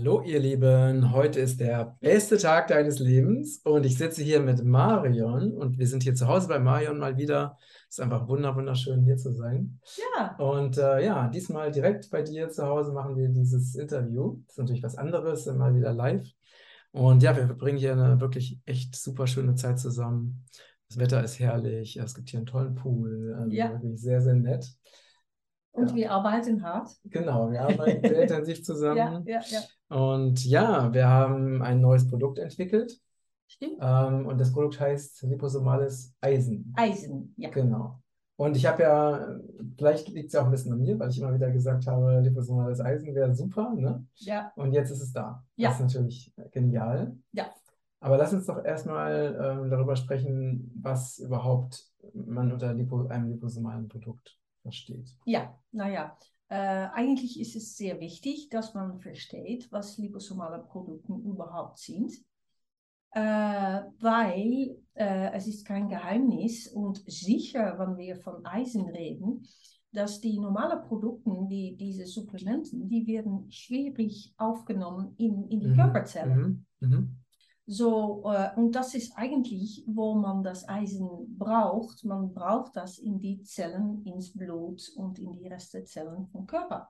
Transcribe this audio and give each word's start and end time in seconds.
Hallo 0.00 0.22
ihr 0.22 0.40
Lieben, 0.40 1.12
heute 1.12 1.40
ist 1.40 1.60
der 1.60 1.98
beste 2.00 2.38
Tag 2.38 2.68
deines 2.68 3.00
Lebens 3.00 3.58
und 3.64 3.84
ich 3.84 3.98
sitze 3.98 4.22
hier 4.22 4.40
mit 4.40 4.64
Marion 4.64 5.52
und 5.52 5.76
wir 5.78 5.86
sind 5.86 6.02
hier 6.02 6.14
zu 6.14 6.26
Hause 6.26 6.48
bei 6.48 6.58
Marion 6.58 6.96
mal 6.96 7.18
wieder. 7.18 7.58
Es 7.86 7.98
ist 7.98 8.00
einfach 8.00 8.26
wunder 8.26 8.56
wunderschön 8.56 9.04
hier 9.04 9.18
zu 9.18 9.30
sein. 9.30 9.78
Ja. 10.16 10.36
Und 10.38 10.78
äh, 10.78 11.04
ja, 11.04 11.28
diesmal 11.28 11.70
direkt 11.70 12.10
bei 12.10 12.22
dir 12.22 12.48
zu 12.48 12.64
Hause 12.66 12.92
machen 12.92 13.14
wir 13.14 13.28
dieses 13.28 13.74
Interview. 13.74 14.38
Das 14.46 14.54
ist 14.54 14.58
natürlich 14.58 14.82
was 14.82 14.96
anderes, 14.96 15.44
mal 15.44 15.74
wieder 15.74 15.92
live. 15.92 16.26
Und 16.92 17.22
ja, 17.22 17.36
wir 17.36 17.44
verbringen 17.44 17.76
hier 17.76 17.92
eine 17.92 18.18
wirklich 18.22 18.58
echt 18.64 18.96
super 18.96 19.26
schöne 19.26 19.54
Zeit 19.54 19.78
zusammen. 19.78 20.46
Das 20.88 20.98
Wetter 20.98 21.22
ist 21.22 21.38
herrlich, 21.38 21.98
es 21.98 22.14
gibt 22.14 22.30
hier 22.30 22.38
einen 22.38 22.46
tollen 22.46 22.74
Pool, 22.74 23.34
also 23.38 23.54
Ja. 23.54 23.70
wirklich 23.70 24.00
sehr, 24.00 24.22
sehr 24.22 24.32
nett. 24.34 24.66
Und 25.72 25.90
Ja. 25.90 25.94
wir 25.96 26.10
arbeiten 26.12 26.62
hart. 26.62 26.90
Genau, 27.04 27.50
wir 27.50 27.60
arbeiten 27.68 28.06
sehr 28.08 28.22
intensiv 28.22 28.62
zusammen. 28.64 29.24
Ja, 29.26 29.40
ja. 29.40 29.60
Und 29.96 30.44
ja, 30.44 30.92
wir 30.92 31.08
haben 31.08 31.62
ein 31.62 31.80
neues 31.80 32.08
Produkt 32.08 32.38
entwickelt. 32.38 33.00
Stimmt. 33.46 33.78
Ähm, 33.80 34.26
und 34.26 34.38
das 34.38 34.52
Produkt 34.52 34.78
heißt 34.80 35.22
liposomales 35.22 36.14
Eisen. 36.20 36.72
Eisen, 36.76 37.34
ja. 37.36 37.50
Genau. 37.50 38.00
Und 38.36 38.56
ich 38.56 38.64
habe 38.64 38.82
ja, 38.84 39.36
vielleicht 39.76 40.08
liegt 40.08 40.28
es 40.28 40.32
ja 40.32 40.40
auch 40.40 40.46
ein 40.46 40.50
bisschen 40.50 40.72
an 40.72 40.80
mir, 40.80 40.98
weil 40.98 41.10
ich 41.10 41.18
immer 41.20 41.34
wieder 41.34 41.50
gesagt 41.50 41.86
habe, 41.86 42.20
liposomales 42.20 42.80
Eisen 42.80 43.14
wäre 43.14 43.34
super, 43.34 43.74
ne? 43.74 44.06
Ja, 44.14 44.50
Und 44.56 44.72
jetzt 44.72 44.90
ist 44.90 45.02
es 45.02 45.12
da. 45.12 45.44
Ja. 45.56 45.68
Das 45.68 45.78
ist 45.78 45.82
natürlich 45.82 46.32
genial. 46.52 47.16
Ja. 47.32 47.50
Aber 48.00 48.16
lass 48.16 48.32
uns 48.32 48.46
doch 48.46 48.64
erstmal 48.64 49.36
ähm, 49.62 49.68
darüber 49.68 49.94
sprechen, 49.94 50.72
was 50.80 51.18
überhaupt 51.18 51.84
man 52.14 52.50
unter 52.50 52.72
Lipo, 52.72 53.06
einem 53.08 53.28
liposomalen 53.30 53.88
Produkt 53.88 54.38
versteht. 54.62 55.16
ja, 55.24 55.58
naja. 55.72 56.16
Äh, 56.48 56.88
eigentlich 56.94 57.38
ist 57.38 57.54
es 57.54 57.76
sehr 57.76 58.00
wichtig, 58.00 58.48
dass 58.48 58.74
man 58.74 58.98
versteht, 58.98 59.70
was 59.70 59.98
liposomale 59.98 60.62
Produkte 60.64 61.12
überhaupt 61.12 61.78
sind. 61.78 62.12
Äh, 63.12 63.20
weil 64.00 64.76
äh, 64.94 65.32
es 65.32 65.46
ist 65.46 65.64
kein 65.64 65.88
Geheimnis 65.88 66.68
und 66.68 67.02
sicher, 67.06 67.76
wenn 67.78 67.96
wir 67.96 68.16
von 68.16 68.44
Eisen 68.44 68.88
reden, 68.88 69.46
dass 69.92 70.20
die 70.20 70.38
normalen 70.38 70.82
Produkte, 70.82 71.30
die, 71.48 71.76
diese 71.76 72.06
Supplementen, 72.06 72.88
die 72.88 73.06
werden 73.06 73.50
schwierig 73.50 74.32
aufgenommen 74.36 75.14
in, 75.18 75.48
in 75.48 75.60
die 75.60 75.68
Mhm. 75.68 75.74
Körperzellen. 75.74 76.66
Mhm. 76.80 76.88
Mhm. 76.88 77.19
So, 77.72 78.24
äh, 78.24 78.50
und 78.56 78.72
das 78.72 78.96
ist 78.96 79.12
eigentlich, 79.16 79.84
wo 79.86 80.14
man 80.14 80.42
das 80.42 80.68
Eisen 80.68 81.38
braucht. 81.38 82.04
Man 82.04 82.34
braucht 82.34 82.74
das 82.74 82.98
in 82.98 83.20
die 83.20 83.44
Zellen, 83.44 84.04
ins 84.04 84.36
Blut 84.36 84.90
und 84.96 85.20
in 85.20 85.32
die 85.34 85.46
Restzellen 85.46 86.26
vom 86.32 86.48
Körper. 86.48 86.88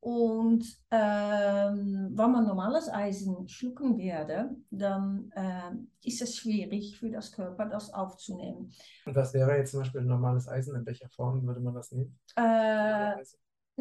Und 0.00 0.64
ähm, 0.90 2.10
wenn 2.12 2.30
man 2.30 2.46
normales 2.46 2.90
Eisen 2.90 3.48
schlucken 3.48 3.96
werde, 3.96 4.50
dann 4.70 5.32
ähm, 5.34 5.90
ist 6.04 6.20
es 6.20 6.36
schwierig 6.36 6.98
für 6.98 7.08
das 7.08 7.32
Körper, 7.32 7.64
das 7.64 7.94
aufzunehmen. 7.94 8.70
Und 9.06 9.14
was 9.14 9.32
wäre 9.32 9.56
jetzt 9.56 9.70
zum 9.70 9.80
Beispiel 9.80 10.02
normales 10.02 10.46
Eisen? 10.46 10.76
In 10.76 10.84
welcher 10.84 11.08
Form 11.08 11.46
würde 11.46 11.60
man 11.60 11.72
das 11.72 11.90
nehmen? 11.90 12.18
Äh? 12.36 13.14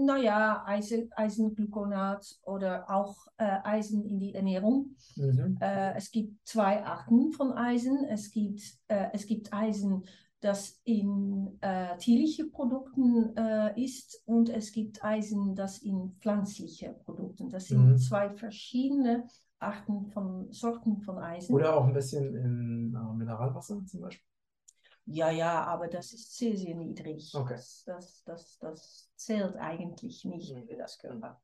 Naja, 0.05 0.63
Eisen, 0.65 1.09
Eisengluconat 1.15 2.39
oder 2.43 2.89
auch 2.89 3.15
äh, 3.37 3.57
Eisen 3.63 4.03
in 4.05 4.19
die 4.19 4.33
Ernährung. 4.33 4.95
Mhm. 5.15 5.57
Äh, 5.61 5.95
es 5.95 6.11
gibt 6.11 6.45
zwei 6.47 6.83
Arten 6.83 7.31
von 7.31 7.51
Eisen. 7.53 8.05
Es 8.05 8.31
gibt, 8.31 8.61
äh, 8.87 9.07
es 9.13 9.25
gibt 9.25 9.53
Eisen, 9.53 10.03
das 10.41 10.79
in 10.85 11.57
äh, 11.61 11.97
tierlichen 11.97 12.51
Produkten 12.51 13.35
äh, 13.35 13.81
ist 13.81 14.21
und 14.25 14.49
es 14.49 14.71
gibt 14.71 15.03
Eisen, 15.03 15.53
das 15.55 15.79
in 15.79 16.15
pflanzlichen 16.19 16.97
Produkten. 16.99 17.49
Das 17.49 17.67
sind 17.67 17.85
Mhm. 17.85 17.97
zwei 17.97 18.29
verschiedene 18.29 19.27
Arten 19.59 20.05
von 20.07 20.51
Sorten 20.53 21.01
von 21.01 21.17
Eisen. 21.17 21.53
Oder 21.53 21.75
auch 21.75 21.85
ein 21.85 21.93
bisschen 21.93 22.33
in 22.35 22.95
äh, 22.95 23.13
Mineralwasser 23.17 23.83
zum 23.85 23.99
Beispiel. 24.01 24.28
Ja, 25.11 25.31
ja, 25.31 25.63
aber 25.63 25.87
das 25.87 26.13
ist 26.13 26.37
sehr, 26.37 26.55
sehr 26.55 26.75
niedrig. 26.75 27.33
Okay. 27.33 27.55
Das, 27.55 27.83
das, 27.85 28.23
das, 28.25 28.57
das 28.59 29.11
zählt 29.15 29.55
eigentlich 29.55 30.23
nicht 30.25 30.53
Mhm. 30.55 30.67
für 30.67 30.75
das 30.75 30.97
Körper. 30.99 31.41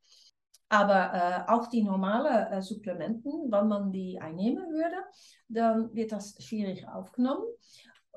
Aber 0.69 1.13
äh, 1.13 1.51
auch 1.51 1.67
die 1.67 1.83
normalen 1.83 2.51
äh, 2.53 2.61
Supplementen, 2.61 3.51
wenn 3.51 3.67
man 3.67 3.91
die 3.91 4.19
einnehmen 4.19 4.69
würde, 4.71 4.97
dann 5.47 5.93
wird 5.93 6.11
das 6.11 6.35
schwierig 6.43 6.87
aufgenommen. 6.87 7.45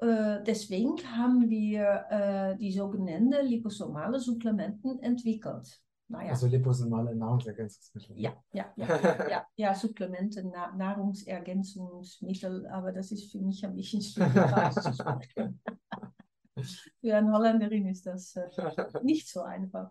Äh, 0.00 0.42
deswegen 0.44 0.96
haben 1.16 1.48
wir 1.48 2.04
äh, 2.10 2.56
die 2.56 2.72
sogenannten 2.72 3.46
liposomale 3.46 4.18
Supplementen 4.20 4.98
entwickelt. 5.02 5.80
Naja, 6.10 6.30
Also 6.30 6.46
liposomale 6.46 7.14
Nahrungsergänzungsmittel. 7.14 8.18
ja, 8.18 8.32
ja, 8.52 8.72
ja, 8.76 9.28
ja, 9.28 9.46
ja, 9.56 9.74
Supplemente, 9.74 10.42
Na 10.42 10.74
Nahrungsergänzungsmittel, 10.74 12.66
aber 12.68 12.92
das 12.92 13.12
ist 13.12 13.30
für 13.30 13.38
mich 13.38 13.64
ein 13.64 13.74
bisschen 13.74 14.00
schwierig 14.02 14.52
auszusprechen. 14.52 15.60
Für 17.00 17.16
eine 17.16 17.32
Holländerin 17.32 17.86
ist 17.86 18.06
das 18.06 18.34
äh, 18.36 18.48
nicht 19.02 19.28
so 19.28 19.42
einfach. 19.42 19.90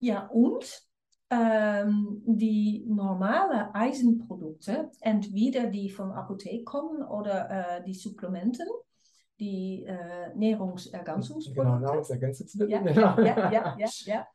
Ja, 0.00 0.26
und 0.28 0.88
ähm, 1.30 2.22
die 2.26 2.84
normalen 2.88 3.74
Eisenprodukte, 3.74 4.90
entweder 5.00 5.66
die 5.66 5.90
von 5.90 6.10
Apotheke 6.12 6.64
kommen 6.64 7.02
oder 7.02 7.50
äh, 7.50 7.84
die 7.84 7.94
Supplementen, 7.94 8.66
die 9.40 9.84
äh, 9.84 10.30
Genau, 10.34 10.58
Nahrungsergänzungsprodukte. 10.58 11.80
Nahrungsergänzungsmittel. 11.80 12.70
Ja, 12.70 12.80
genau. 12.80 13.18
ja, 13.20 13.50
ja, 13.52 13.76
ja, 13.78 13.88
ja. 14.04 14.26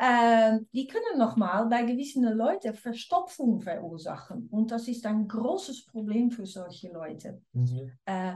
Ähm, 0.00 0.68
die 0.72 0.86
können 0.86 1.18
nochmal 1.18 1.66
bei 1.66 1.82
gewissen 1.82 2.24
Leuten 2.24 2.74
Verstopfung 2.74 3.60
verursachen. 3.60 4.48
Und 4.50 4.70
das 4.70 4.86
ist 4.88 5.04
ein 5.06 5.26
großes 5.26 5.86
Problem 5.86 6.30
für 6.30 6.46
solche 6.46 6.92
Leute. 6.92 7.42
Mhm. 7.52 7.92
Äh, 8.04 8.34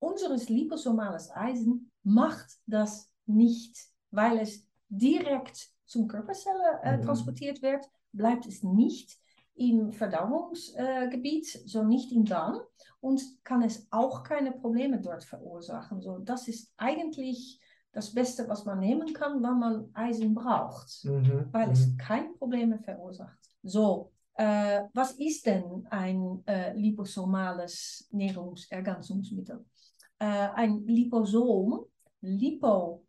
unseres 0.00 0.48
liposomales 0.48 1.30
Eisen 1.34 1.90
macht 2.02 2.46
das 2.66 3.10
nicht, 3.26 3.76
weil 4.10 4.38
es 4.40 4.66
direkt 4.88 5.70
zum 5.86 6.08
Körperzelle 6.08 6.80
äh, 6.82 6.96
Mhm. 6.98 7.02
transportiert 7.02 7.62
wird, 7.62 7.84
bleibt 8.12 8.46
es 8.46 8.62
nicht 8.62 9.18
im 9.58 9.92
Verdauungsgebiet, 9.92 11.46
so 11.66 11.82
nicht 11.82 12.12
im 12.12 12.24
Darm 12.24 12.60
und 13.00 13.22
kann 13.44 13.62
es 13.62 13.86
auch 13.90 14.22
keine 14.22 14.52
Probleme 14.52 15.00
dort 15.00 15.24
verursachen. 15.24 16.00
So, 16.00 16.18
das 16.18 16.48
ist 16.48 16.72
eigentlich 16.76 17.60
das 17.92 18.12
Beste, 18.12 18.48
was 18.48 18.64
man 18.64 18.80
nehmen 18.80 19.12
kann, 19.12 19.42
wenn 19.42 19.58
man 19.58 19.90
Eisen 19.94 20.34
braucht, 20.34 21.04
Mhm. 21.04 21.48
weil 21.52 21.70
es 21.70 21.86
Mhm. 21.86 21.96
keine 21.96 22.28
Probleme 22.34 22.78
verursacht. 22.78 23.38
So, 23.62 24.12
äh, 24.34 24.82
was 24.94 25.12
ist 25.12 25.46
denn 25.46 25.86
ein 25.90 26.42
äh, 26.46 26.72
liposomales 26.74 28.08
Nahrungsergänzungsmittel? 28.12 29.64
Äh, 30.18 30.24
ein 30.54 30.84
Liposom, 30.86 31.86
Lipo 32.20 33.04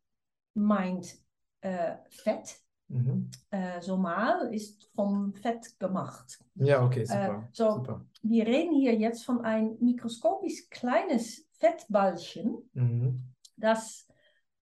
meint 0.54 1.16
äh, 1.62 1.98
Fett, 2.10 2.56
Mhm. 2.90 3.30
äh, 3.52 3.80
somal 3.82 4.54
ist 4.54 4.84
vom 4.96 5.34
Fett 5.34 5.80
gemacht. 5.80 6.40
Ja, 6.56 6.84
okay, 6.84 7.06
super. 7.06 7.44
Äh, 7.44 7.50
so- 7.54 7.72
super. 7.76 8.06
Wir 8.24 8.46
reden 8.46 8.74
hier 8.76 8.96
jetzt 8.96 9.24
von 9.24 9.42
ein 9.46 9.78
mikroskopisch 9.80 10.70
kleines 10.70 11.46
Fettballchen, 11.54 12.70
Mhm. 12.74 13.24
das 13.58 14.06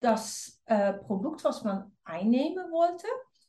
das 0.00 0.60
äh, 0.66 0.92
Produkt, 0.92 1.42
was 1.44 1.64
man 1.64 1.90
einnehmen 2.04 2.70
wollte, 2.70 3.06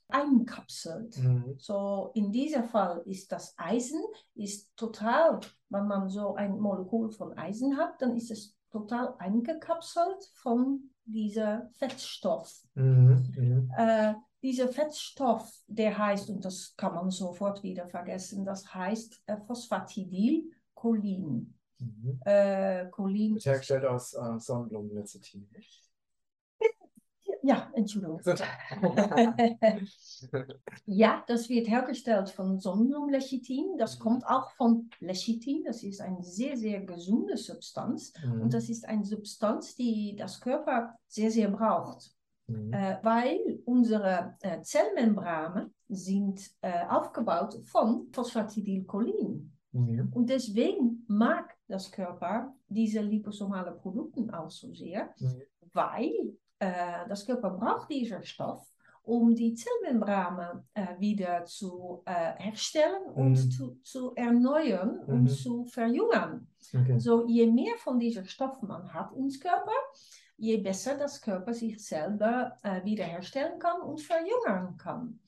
einkapselt. 0.08 1.18
Mhm. 1.18 1.56
So 1.60 2.12
in 2.16 2.32
diesem 2.32 2.64
Fall 2.64 3.02
ist 3.06 3.32
das 3.32 3.54
Eisen 3.58 4.02
ist 4.36 4.76
total, 4.76 5.40
wenn 5.70 5.88
man 5.88 6.10
so 6.10 6.36
ein 6.36 6.60
Molekül 6.60 7.12
von 7.12 7.38
Eisen 7.38 7.78
hat, 7.78 8.02
dann 8.02 8.16
ist 8.16 8.32
es 8.32 8.56
total 8.72 9.14
eingekapselt 9.20 10.32
von 10.34 10.90
dieser 11.06 11.70
Fettstoff. 11.74 12.64
Mhm. 12.76 13.32
Mhm. 13.38 13.72
Äh, 13.78 14.14
dieser 14.42 14.70
Fettstoff, 14.70 15.52
der 15.68 15.98
heißt, 15.98 16.30
und 16.30 16.44
das 16.46 16.74
kann 16.78 16.96
man 16.96 17.10
sofort 17.12 17.62
wieder 17.64 17.88
vergessen, 17.88 18.46
das 18.46 18.74
heißt 18.74 19.22
äh, 19.28 19.38
Phosphatidylcholin. 19.48 21.54
Mhm. 21.80 22.20
Äh, 22.26 22.88
Cholin, 22.90 23.36
Wird 23.36 23.46
hergestellt 23.46 23.86
aus 23.86 24.14
äh, 24.14 24.40
Sonnenblumenlecithin. 24.40 25.48
ja, 27.44 27.70
Entschuldigung. 27.74 28.22
Ja, 30.86 31.24
das 31.28 31.50
wird 31.50 31.68
hergestellt 31.70 32.30
von 32.30 32.60
Sonnenblumenlecithin. 32.60 33.78
Das 33.78 33.98
Mhm. 33.98 34.02
kommt 34.04 34.26
auch 34.26 34.52
von 34.52 34.90
Lecithin. 35.00 35.64
Das 35.64 35.84
ist 35.84 36.02
eine 36.02 36.22
sehr, 36.24 36.58
sehr 36.58 36.82
gesunde 36.82 37.38
Substanz. 37.38 38.14
Mhm. 38.26 38.42
Und 38.42 38.54
das 38.54 38.70
ist 38.70 38.86
eine 38.86 39.06
Substanz, 39.06 39.76
die 39.76 40.16
das 40.18 40.42
Körper 40.42 40.96
sehr, 41.08 41.32
sehr 41.32 41.50
braucht. 41.50 42.12
Mhm. 42.50 42.74
Äh, 42.74 42.98
weil 43.04 43.60
unsere 43.66 44.36
äh, 44.42 44.62
Zellmembranen 44.62 45.74
sind 45.88 46.42
äh, 46.62 46.86
aufgebaut 46.90 47.60
von 47.66 48.08
Phosphatidylcholin. 48.12 49.52
Mhm. 49.72 50.12
Und 50.14 50.30
deswegen 50.30 51.06
mag 51.08 51.56
das 51.68 51.92
Körper 51.92 52.54
diese 52.68 53.02
liposomale 53.02 53.72
Produkte 53.72 54.22
auch 54.38 54.50
so 54.50 54.74
sehr, 54.74 55.10
Mhm. 55.20 55.42
weil 55.74 56.12
äh, 56.60 57.08
das 57.08 57.26
Körper 57.26 57.52
braucht 57.52 57.90
diesen 57.90 58.24
Stoff, 58.24 58.68
um 59.04 59.34
die 59.34 59.54
Zellmembrane 59.56 60.64
äh, 60.74 61.00
wieder 61.00 61.46
zu 61.46 62.02
äh, 62.06 62.34
herstellen 62.38 63.04
und 63.16 63.32
Mhm. 63.32 63.52
zu, 63.52 63.76
zu 63.84 64.14
erneuern 64.16 65.00
und 65.08 65.24
Mhm. 65.24 65.28
zu 65.30 65.66
verjüngern. 65.66 66.48
Okay. 66.74 67.00
So, 67.00 67.26
je 67.28 67.48
mehr 67.48 67.76
von 67.78 68.00
dieser 68.00 68.26
Stoff 68.26 68.62
man 68.62 68.94
hat 68.94 69.14
ins 69.16 69.40
Körper, 69.40 69.72
je 70.40 70.58
besser 70.58 70.98
das 70.98 71.22
Körper 71.22 71.54
sich 71.54 71.86
selber 71.86 72.54
äh, 72.64 72.84
wiederherstellen 72.84 73.60
kann 73.60 73.82
und 73.82 74.02
verjüngern 74.02 74.78
kann. 74.78 75.20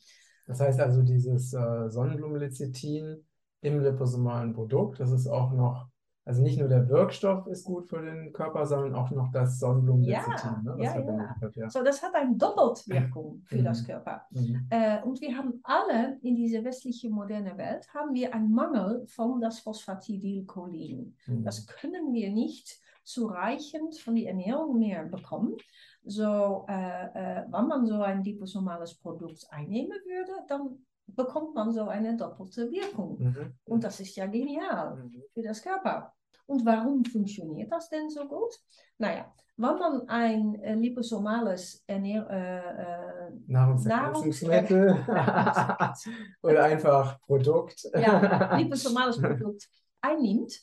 Das 0.47 0.59
heißt 0.59 0.79
also, 0.79 1.01
dieses 1.03 1.53
äh, 1.53 1.89
Sonnenblumenlecithin 1.89 3.23
im 3.61 3.79
liposomalen 3.83 4.53
Produkt, 4.53 4.99
das 4.99 5.11
ist 5.11 5.27
auch 5.27 5.51
noch, 5.53 5.87
also 6.25 6.41
nicht 6.41 6.59
nur 6.59 6.67
der 6.67 6.87
Wirkstoff 6.89 7.47
ist 7.47 7.63
gut 7.63 7.87
für 7.89 8.01
den 8.01 8.31
Körper, 8.33 8.65
sondern 8.65 8.95
auch 8.95 9.11
noch 9.11 9.31
das 9.31 9.59
Sonnenblumenlecithin, 9.59 10.63
ne, 10.63 10.75
ja, 10.79 10.91
verwendet 10.91 11.27
ja. 11.35 11.41
wird, 11.41 11.55
ja. 11.57 11.69
So, 11.69 11.83
das 11.83 12.01
hat 12.01 12.15
eine 12.15 12.35
Doppeltwirkung 12.35 13.41
für 13.45 13.57
Mhm. 13.57 13.63
das 13.65 13.85
Körper. 13.85 14.21
Mhm. 14.31 14.67
Äh, 14.69 15.01
und 15.03 15.21
wir 15.21 15.37
haben 15.37 15.59
alle 15.63 16.17
in 16.21 16.35
dieser 16.35 16.63
westlichen 16.63 17.11
modernen 17.11 17.57
Welt 17.57 17.87
haben 17.93 18.13
wir 18.13 18.33
einen 18.33 18.51
Mangel 18.51 19.05
von 19.07 19.41
das 19.41 19.59
Phosphatidylcholin. 19.59 21.15
Mhm. 21.27 21.43
Das 21.43 21.65
können 21.67 22.13
wir 22.13 22.31
nicht 22.31 22.79
zureichend 23.11 23.97
von 23.99 24.15
der 24.15 24.29
Ernährung 24.29 24.79
mehr 24.79 25.03
bekommen. 25.05 25.57
So, 26.03 26.65
äh, 26.67 27.05
äh, 27.13 27.43
wenn 27.49 27.67
man 27.67 27.85
so 27.85 28.01
ein 28.01 28.23
liposomales 28.23 28.95
Produkt 28.95 29.45
einnehmen 29.51 29.97
würde, 30.05 30.33
dann 30.47 30.85
bekommt 31.07 31.53
man 31.55 31.71
so 31.71 31.83
eine 31.87 32.15
doppelte 32.15 32.71
Wirkung. 32.71 33.17
Mhm. 33.19 33.53
Und 33.65 33.83
das 33.83 33.99
ist 33.99 34.15
ja 34.15 34.25
genial 34.27 34.95
Mhm. 34.95 35.23
für 35.33 35.41
das 35.43 35.61
Körper. 35.61 36.13
Und 36.47 36.65
warum 36.65 37.05
funktioniert 37.05 37.71
das 37.71 37.89
denn 37.89 38.09
so 38.09 38.27
gut? 38.27 38.53
Naja, 38.97 39.31
wenn 39.57 39.77
man 39.77 40.07
ein 40.09 40.55
äh, 40.61 40.75
liposomales 40.75 41.83
Ernähr 41.87 42.27
äh, 42.29 43.31
Nahrungsergänzungsmittel 43.47 45.05
oder 46.41 46.63
einfach 46.63 47.21
Produkt. 47.21 47.87
ja, 47.93 48.55
liposomales 48.57 49.21
Produkt 49.21 49.69
einnimmt, 50.01 50.59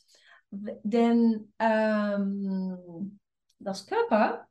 denn 0.51 1.51
ähm, 1.59 3.19
das 3.59 3.85
Körper 3.85 4.47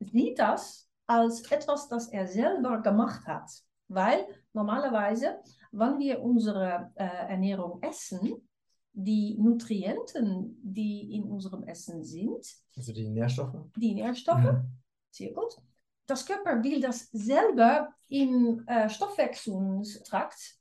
sieht 0.00 0.38
das 0.38 0.88
als 1.06 1.42
etwas, 1.50 1.88
das 1.88 2.08
er 2.08 2.26
selber 2.26 2.78
gemacht 2.78 3.26
hat. 3.26 3.50
Weil 3.88 4.26
normalerweise, 4.52 5.40
wenn 5.72 5.98
wir 5.98 6.22
unsere 6.22 6.90
äh, 6.94 7.04
Ernährung 7.04 7.82
essen, 7.82 8.48
die 8.94 9.36
Nutrienten, 9.38 10.58
die 10.62 11.14
in 11.14 11.24
unserem 11.24 11.62
Essen 11.64 12.02
sind, 12.04 12.46
Also 12.76 12.92
die 12.92 13.08
Nährstoffe. 13.08 13.54
die 13.76 13.94
Nährstoffe, 13.94 14.42
Mhm. 14.52 14.70
sehr 15.10 15.32
gut. 15.32 15.56
Das 16.06 16.26
Körper 16.26 16.62
will 16.62 16.80
das 16.80 17.08
selber 17.12 17.94
im 18.08 18.62
äh, 18.66 18.88
Stoffwechseltrakt, 18.88 20.56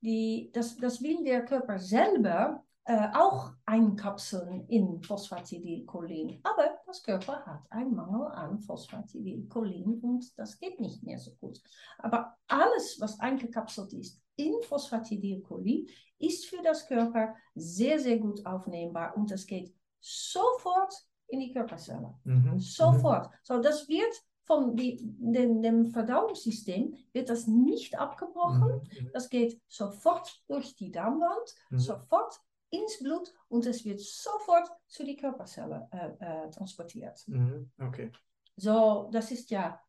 die, 0.00 0.50
das, 0.52 0.76
das 0.76 1.00
will 1.02 1.22
der 1.24 1.44
Körper 1.44 1.78
selber 1.78 2.64
äh, 2.88 3.08
auch 3.14 3.52
einkapseln 3.66 4.66
in 4.68 5.02
Phosphatidylcholin. 5.02 6.38
Aber 6.44 6.78
das 6.86 7.02
Körper 7.02 7.44
hat 7.44 7.60
einen 7.70 7.94
Mangel 7.96 8.28
an 8.28 8.60
Phosphatidylcholin 8.60 9.98
und 10.00 10.38
das 10.38 10.58
geht 10.58 10.80
nicht 10.80 11.02
mehr 11.02 11.18
so 11.18 11.32
gut. 11.40 11.60
Aber 11.98 12.36
alles, 12.46 12.98
was 13.00 13.18
eingekapselt 13.18 13.92
ist 13.92 14.22
in 14.36 14.54
Phosphatidylcholin, 14.62 15.88
ist 16.18 16.46
für 16.46 16.62
das 16.62 16.86
Körper 16.86 17.34
sehr, 17.56 17.98
sehr 17.98 18.18
gut 18.18 18.46
aufnehmbar 18.46 19.16
und 19.16 19.30
das 19.32 19.46
geht 19.46 19.74
sofort 20.00 20.94
in 21.26 21.40
die 21.40 21.52
Körperzelle. 21.52 22.14
Mhm. 22.22 22.60
Sofort. 22.60 23.30
So, 23.42 23.58
das 23.58 23.88
wird 23.88 24.14
von 24.44 24.76
die, 24.76 24.98
dem, 25.00 25.60
dem 25.60 25.86
Verdauungssystem 25.86 26.94
wird 27.12 27.28
das 27.28 27.48
nicht 27.48 27.98
abgebrochen. 27.98 28.88
Mhm. 29.00 29.10
Das 29.12 29.28
geht 29.28 29.60
sofort 29.66 30.40
durch 30.46 30.76
die 30.76 30.92
Darmwand, 30.92 31.52
Mhm. 31.70 31.78
sofort 31.80 32.40
ins 32.76 32.98
Blut 32.98 33.32
und 33.48 33.66
es 33.66 33.84
wird 33.84 34.00
sofort 34.00 34.68
zu 34.86 35.04
die 35.04 35.16
Körperzelle 35.16 35.88
äh, 35.92 36.46
äh, 36.46 36.50
transportiert. 36.50 37.22
Mhm. 37.26 37.70
Okay. 37.78 38.12
So, 38.56 39.08
das 39.12 39.30
ist 39.30 39.50
ja 39.50 39.80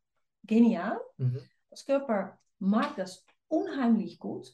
genial. 0.44 1.00
Mhm. 1.18 1.42
Das 1.70 1.86
Körper 1.86 2.40
mag 2.60 2.96
das 2.96 3.26
unheimlich 3.48 4.20
gut. 4.20 4.54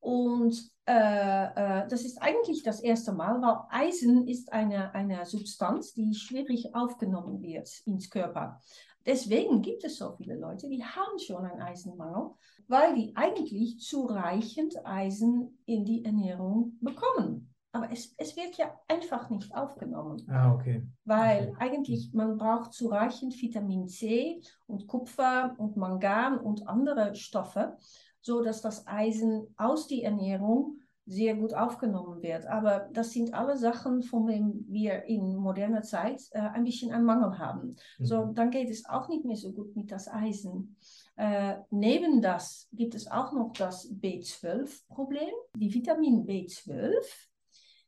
Und 0.00 0.54
äh, 0.86 0.92
äh, 0.92 1.88
das 1.88 2.04
ist 2.04 2.22
eigentlich 2.22 2.62
das 2.62 2.80
erste 2.80 3.12
Mal, 3.12 3.42
weil 3.42 3.86
Eisen 3.86 4.28
ist 4.28 4.52
eine, 4.52 4.94
eine 4.94 5.26
Substanz, 5.26 5.92
die 5.92 6.14
schwierig 6.14 6.74
aufgenommen 6.74 7.42
wird 7.42 7.68
ins 7.84 8.08
Körper. 8.08 8.60
Deswegen 9.04 9.62
gibt 9.62 9.84
es 9.84 9.96
so 9.96 10.12
viele 10.12 10.36
Leute, 10.36 10.68
die 10.68 10.84
haben 10.84 11.18
schon 11.18 11.44
einen 11.44 11.62
Eisenmangel, 11.62 12.32
weil 12.68 12.94
die 12.94 13.16
eigentlich 13.16 13.80
zureichend 13.80 14.84
Eisen 14.84 15.58
in 15.64 15.84
die 15.84 16.04
Ernährung 16.04 16.76
bekommen. 16.80 17.47
Aber 17.72 17.92
es, 17.92 18.14
es 18.16 18.34
wird 18.36 18.56
ja 18.56 18.72
einfach 18.88 19.28
nicht 19.30 19.54
aufgenommen. 19.54 20.26
Ah, 20.30 20.54
okay. 20.54 20.86
Weil 21.04 21.52
eigentlich 21.58 22.10
man 22.14 22.38
braucht 22.38 22.72
zureichend 22.72 23.40
Vitamin 23.40 23.88
C 23.88 24.40
und 24.66 24.86
Kupfer 24.86 25.54
und 25.58 25.76
Mangan 25.76 26.38
und 26.38 26.66
andere 26.66 27.14
Stoffe, 27.14 27.76
so 28.20 28.42
dass 28.42 28.62
das 28.62 28.86
Eisen 28.86 29.54
aus 29.56 29.86
der 29.86 30.04
Ernährung 30.04 30.78
sehr 31.10 31.34
gut 31.36 31.54
aufgenommen 31.54 32.22
wird. 32.22 32.46
Aber 32.46 32.88
das 32.92 33.12
sind 33.12 33.32
alle 33.32 33.56
Sachen, 33.56 34.02
von 34.02 34.26
denen 34.26 34.66
wir 34.68 35.04
in 35.04 35.36
moderner 35.36 35.80
Zeit 35.82 36.22
äh, 36.32 36.38
ein 36.40 36.64
bisschen 36.64 36.92
einen 36.92 37.06
Mangel 37.06 37.38
haben. 37.38 37.76
So, 37.98 38.26
Mhm. 38.26 38.34
dann 38.34 38.50
geht 38.50 38.68
es 38.68 38.84
auch 38.86 39.08
nicht 39.08 39.24
mehr 39.24 39.36
so 39.36 39.52
gut 39.52 39.74
mit 39.74 39.90
das 39.90 40.06
Eisen. 40.08 40.76
Äh, 41.16 41.56
neben 41.70 42.20
das 42.20 42.68
gibt 42.72 42.94
es 42.94 43.10
auch 43.10 43.32
noch 43.32 43.52
das 43.54 43.90
B12-Problem. 43.90 45.30
Die 45.56 45.72
Vitamin 45.72 46.26
B12 46.26 46.92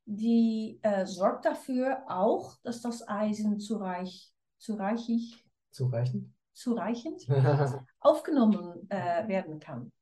die 0.05 0.79
äh, 0.83 1.07
sorgt 1.07 1.45
dafür 1.45 2.03
auch, 2.09 2.57
dass 2.63 2.83
das 2.83 3.07
Eisen 3.07 3.59
zureich, 3.59 4.33
zureichig, 4.59 5.45
Zureichend? 5.71 6.33
zureichend 6.53 7.27
aufgenommen 8.01 8.87
äh, 8.91 9.27
werden 9.29 9.61
kann. 9.61 9.93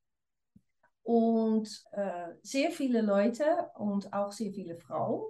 Und 1.03 1.85
äh, 1.93 2.35
sehr 2.43 2.71
viele 2.71 3.01
Leute 3.01 3.71
und 3.77 4.13
auch 4.13 4.31
sehr 4.31 4.53
viele 4.53 4.77
Frauen, 4.77 5.23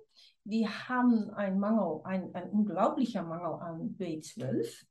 die 0.44 0.66
haben 0.66 1.30
einen 1.30 1.60
Mangel, 1.60 2.00
ein, 2.04 2.34
ein 2.34 2.50
unglaublicher 2.50 3.22
Mangel 3.22 3.60
an 3.60 3.96
B12. 3.96 4.86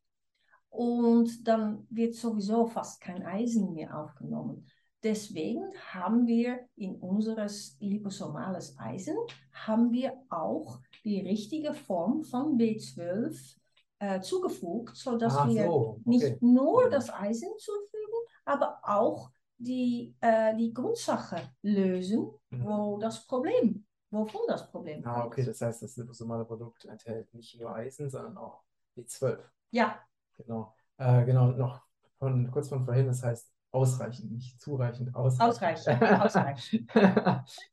Und 0.69 1.47
dann 1.47 1.87
wird 1.89 2.15
sowieso 2.15 2.67
fast 2.67 3.01
kein 3.01 3.25
Eisen 3.25 3.73
mehr 3.73 3.99
aufgenommen. 3.99 4.67
Deswegen 5.03 5.63
haben 5.93 6.25
wir 6.27 6.67
in 6.75 6.95
unseres 6.95 7.77
liposomales 7.79 8.77
Eisen 8.79 9.15
haben 9.53 9.91
wir 9.91 10.13
auch 10.29 10.79
die 11.03 11.21
richtige 11.21 11.73
Form 11.73 12.23
von 12.23 12.57
B12 12.57 13.55
äh, 13.99 14.19
zugefügt, 14.21 14.95
sodass 14.97 15.35
Ach 15.37 15.47
wir 15.47 15.65
so, 15.65 15.71
okay. 15.71 16.01
nicht 16.05 16.41
nur 16.41 16.89
das 16.89 17.09
Eisen 17.11 17.49
zufügen, 17.57 18.19
aber 18.45 18.79
auch 18.83 19.31
die, 19.57 20.15
äh, 20.21 20.55
die 20.55 20.73
Grundsache 20.73 21.41
lösen, 21.61 22.29
Mhm. 22.49 22.63
wo 22.65 22.97
das 22.97 23.25
Problem, 23.27 23.85
wovon 24.11 24.41
das 24.47 24.69
Problem 24.71 25.05
Ah, 25.05 25.21
kommt. 25.21 25.25
okay, 25.33 25.45
das 25.45 25.61
heißt, 25.61 25.81
das 25.81 25.95
liposomale 25.97 26.45
Produkt 26.45 26.85
enthält 26.85 27.33
nicht 27.33 27.59
nur 27.59 27.73
Eisen, 27.73 28.09
sondern 28.09 28.37
auch 28.37 28.63
B12. 28.95 29.39
Ja, 29.71 29.99
Genau. 30.37 30.75
Äh, 30.97 31.25
genau, 31.25 31.47
noch 31.47 31.81
von, 32.19 32.49
kurz 32.51 32.69
von 32.69 32.85
vorhin, 32.85 33.07
das 33.07 33.23
heißt 33.23 33.51
ausreichend, 33.71 34.31
nicht 34.31 34.59
zureichend, 34.59 35.13
ausreichend. 35.15 35.51
Ausreichend, 35.51 36.01
ausreichend. 36.21 36.89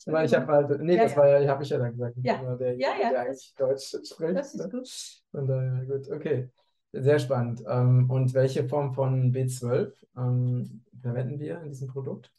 Weil 0.06 0.26
ich 0.26 0.34
habe 0.34 0.46
halt, 0.52 0.80
nee, 0.82 0.96
Ja, 0.96 1.04
das 1.04 1.16
war 1.16 1.28
ja, 1.28 1.48
habe 1.50 1.62
ich 1.62 1.68
ja 1.70 1.78
dann 1.78 1.92
gesagt, 1.92 2.16
Ja. 2.22 2.56
der, 2.56 2.76
Ja, 2.76 2.88
ja, 3.00 3.10
der 3.10 3.20
eigentlich 3.20 3.54
Deutsch 3.56 3.88
spricht. 4.04 4.36
das 4.36 4.54
ist 4.54 4.60
ne? 4.60 4.68
gut. 4.70 4.88
Von 5.30 5.46
daher, 5.46 5.84
gut, 5.86 6.10
okay. 6.10 6.50
Sehr 6.92 7.18
spannend. 7.18 7.62
Ähm, 7.66 8.08
und 8.10 8.34
welche 8.34 8.68
Form 8.68 8.92
von 8.94 9.32
B12 9.32 9.92
ähm, 10.16 10.84
verwenden 11.00 11.40
wir 11.40 11.60
in 11.62 11.70
diesem 11.70 11.88
Produkt? 11.88 12.32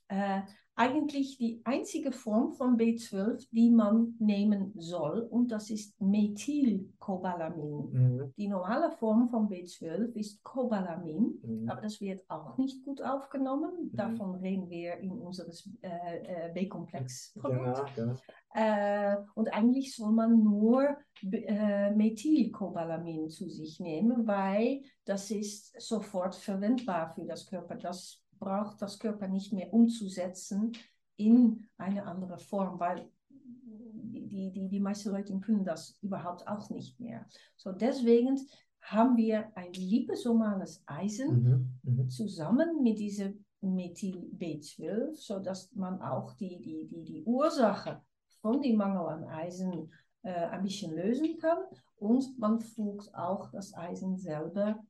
Eigentlich 0.77 1.38
die 1.38 1.62
einzige 1.63 2.12
Form 2.12 2.51
von 2.51 2.77
B12, 2.77 3.48
die 3.51 3.72
man 3.72 4.15
nehmen 4.20 4.74
soll, 4.75 5.22
und 5.22 5.50
das 5.51 5.70
ist 5.70 6.00
Methylcobalamin. 6.01 7.91
Mhm. 7.91 8.34
Die 8.38 8.48
normale 8.50 8.91
Form 8.91 9.29
von 9.29 9.48
B12 9.48 10.13
ist 10.15 10.44
Cobalamin, 10.44 11.39
Mhm. 11.41 11.70
aber 11.70 11.82
das 11.82 12.01
wird 12.01 12.29
auch 12.29 12.58
nicht 12.58 12.84
gut 12.84 13.01
aufgenommen. 13.01 13.91
Davon 13.94 14.36
reden 14.36 14.70
wir 14.70 14.98
in 14.98 15.12
unseres 15.12 15.70
äh, 15.82 16.50
äh, 16.50 16.53
B-Komplex-Produkt. 16.53 17.96
Genau, 17.96 18.13
genau. 18.13 18.20
Äh, 18.53 19.17
und 19.34 19.53
eigentlich 19.53 19.96
soll 19.96 20.12
man 20.12 20.44
nur 20.44 20.98
äh, 21.32 21.91
Methylcobalamin 21.91 23.29
zu 23.29 23.50
sich 23.50 23.79
nehmen, 23.79 24.27
weil 24.27 24.82
das 25.05 25.32
ist 25.32 25.79
sofort 25.79 26.36
verwendbar 26.36 27.13
für 27.13 27.25
das 27.25 27.46
Körper. 27.46 27.75
Das 27.75 28.22
braucht 28.39 28.82
das 28.82 29.00
Körper 29.00 29.27
nicht 29.27 29.54
mehr 29.54 29.74
umzusetzen 29.74 30.74
in 31.18 31.68
eine 31.77 32.06
andere 32.06 32.38
Form, 32.38 32.80
weil 32.80 33.10
die, 33.32 34.51
die, 34.51 34.68
die 34.68 34.80
meisten 34.80 35.12
Leute 35.12 35.38
können 35.39 35.65
das 35.65 35.98
überhaupt 36.01 36.48
auch 36.48 36.70
nicht 36.70 37.00
mehr. 37.00 37.25
So 37.56 37.72
deswegen 37.72 38.39
haben 38.82 39.18
wir 39.18 39.51
ein 39.56 39.74
liposomales 39.74 40.84
Eisen 40.86 41.44
Mhm. 41.84 41.94
Mhm. 41.94 42.10
zusammen 42.10 42.84
mit 42.84 43.00
diesem 43.00 43.46
Methyl 43.62 44.30
B12, 44.38 45.15
sodass 45.15 45.74
man 45.74 46.01
auch 46.01 46.34
die, 46.34 46.60
die, 46.62 46.86
die, 46.86 47.04
die 47.04 47.24
Ursache 47.24 48.01
von 48.42 48.62
dem 48.62 48.75
Mangel 48.77 49.08
an 49.08 49.24
Eisen 49.24 49.92
äh, 50.22 50.30
ein 50.30 50.62
bisschen 50.63 50.94
lösen 50.96 51.38
kann. 51.38 51.58
Und 51.98 52.38
man 52.38 52.60
fügt 52.60 53.13
auch 53.15 53.50
das 53.51 53.74
Eisen 53.74 54.18
selber 54.18 54.84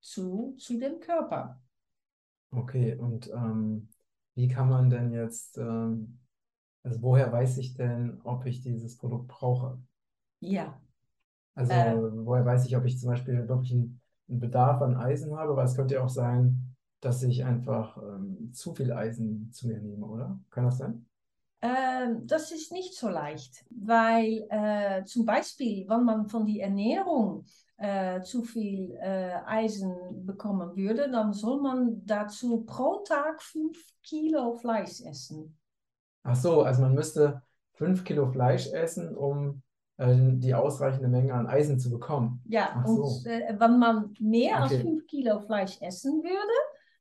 zu, 0.00 0.54
zu 0.58 0.78
dem 0.78 1.00
Körper. 1.00 1.58
Okay, 2.50 2.94
und 2.94 3.30
ähm, 3.30 3.88
wie 4.34 4.48
kann 4.48 4.68
man 4.68 4.88
denn 4.88 5.12
jetzt, 5.12 5.58
ähm, 5.58 6.18
also 6.82 7.02
woher 7.02 7.30
weiß 7.32 7.58
ich 7.58 7.74
denn, 7.74 8.20
ob 8.24 8.46
ich 8.46 8.62
dieses 8.62 8.96
Produkt 8.96 9.28
brauche? 9.28 9.78
Ja. 10.40 10.80
Also 11.54 11.72
äh, 11.72 12.26
woher 12.26 12.46
weiß 12.46 12.66
ich, 12.66 12.76
ob 12.76 12.84
ich 12.84 12.98
zum 12.98 13.10
Beispiel 13.10 13.48
wirklich 13.48 13.72
einen, 13.72 14.00
einen 14.28 14.38
Bedarf 14.38 14.80
an 14.80 14.96
Eisen 14.96 15.36
habe? 15.36 15.56
Weil 15.56 15.66
es 15.66 15.74
könnte 15.74 15.94
ja 15.94 16.04
auch 16.04 16.08
sein, 16.08 16.76
dass 17.00 17.22
ich 17.22 17.44
einfach 17.44 17.96
ähm, 18.02 18.52
zu 18.52 18.74
viel 18.74 18.92
Eisen 18.92 19.50
zu 19.52 19.68
mir 19.68 19.80
nehme, 19.80 20.06
oder? 20.06 20.38
Kann 20.50 20.64
das 20.64 20.78
sein? 20.78 21.04
Ähm, 21.60 22.26
das 22.26 22.52
ist 22.52 22.70
nicht 22.70 22.94
so 22.94 23.08
leicht, 23.08 23.64
weil 23.70 24.46
äh, 24.48 25.04
zum 25.04 25.24
Beispiel, 25.24 25.88
wenn 25.88 26.04
man 26.04 26.28
von 26.28 26.46
der 26.46 26.64
Ernährung 26.66 27.44
äh, 27.78 28.22
zu 28.22 28.42
viel 28.42 28.96
äh, 29.00 29.34
Eisen 29.46 30.26
bekommen 30.26 30.76
würde, 30.76 31.10
dann 31.10 31.32
soll 31.32 31.60
man 31.60 32.04
dazu 32.04 32.64
pro 32.64 33.04
Tag 33.04 33.40
5 33.40 33.76
Kilo 34.02 34.54
Fleisch 34.54 35.00
essen. 35.00 35.56
Ach 36.24 36.36
so, 36.36 36.62
also 36.62 36.82
man 36.82 36.94
müsste 36.94 37.42
5 37.74 38.04
Kilo 38.04 38.26
Fleisch 38.26 38.66
essen, 38.72 39.16
um 39.16 39.62
äh, 39.96 40.16
die 40.16 40.54
ausreichende 40.54 41.08
Menge 41.08 41.34
an 41.34 41.46
Eisen 41.46 41.78
zu 41.78 41.90
bekommen. 41.90 42.42
Ja, 42.46 42.70
Ach 42.74 42.84
und 42.84 42.96
so. 42.96 43.28
Äh, 43.28 43.54
wenn 43.58 43.78
man 43.78 44.12
mehr 44.18 44.62
okay. 44.64 44.74
als 44.74 44.82
5 44.82 45.06
Kilo 45.06 45.38
Fleisch 45.40 45.80
essen 45.80 46.22
würde, 46.24 46.52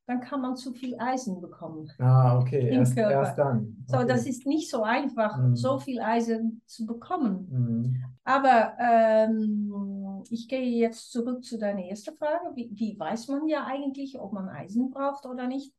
dann 0.07 0.21
kann 0.21 0.41
man 0.41 0.55
zu 0.55 0.71
viel 0.71 0.95
Eisen 0.99 1.41
bekommen. 1.41 1.91
Ah, 1.99 2.39
okay, 2.39 2.69
erst, 2.69 2.97
erst, 2.97 3.37
dann. 3.37 3.83
Okay. 3.87 3.99
So, 3.99 4.07
das 4.07 4.25
ist 4.25 4.45
nicht 4.45 4.69
so 4.69 4.83
einfach, 4.83 5.37
mhm. 5.37 5.55
so 5.55 5.79
viel 5.79 5.99
Eisen 5.99 6.61
zu 6.65 6.85
bekommen. 6.85 7.47
Mhm. 7.51 8.03
Aber 8.23 8.73
ähm, 8.79 9.69
ich 10.31 10.47
gehe 10.47 10.61
jetzt 10.61 11.11
zurück 11.11 11.43
zu 11.43 11.57
deiner 11.57 11.83
ersten 11.83 12.15
Frage. 12.15 12.55
Wie, 12.55 12.69
wie, 12.73 12.99
weiß 12.99 13.27
man 13.27 13.47
ja 13.47 13.65
eigentlich, 13.65 14.19
ob 14.19 14.33
man 14.33 14.49
Eisen 14.49 14.89
braucht 14.89 15.25
oder 15.25 15.47
nicht? 15.47 15.73